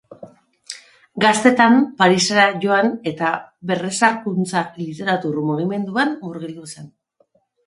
[1.23, 3.35] Gaztetan Parisera joan eta
[3.73, 6.91] Berrezarkuntza literatur mugimenduan murgildu zen.